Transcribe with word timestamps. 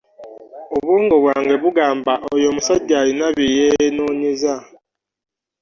Obwongo 0.75 1.15
bwange 1.23 1.55
bungamba 1.61 2.13
oyo 2.33 2.45
omusajja 2.51 2.93
alina 3.01 3.27
bye 3.37 3.49
yeenoonyeza. 3.57 4.55